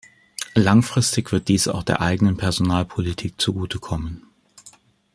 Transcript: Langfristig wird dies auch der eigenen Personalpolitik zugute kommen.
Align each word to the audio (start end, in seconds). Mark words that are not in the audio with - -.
Langfristig 0.55 1.31
wird 1.31 1.47
dies 1.47 1.67
auch 1.67 1.83
der 1.83 2.01
eigenen 2.01 2.35
Personalpolitik 2.35 3.39
zugute 3.39 3.77
kommen. 3.77 4.25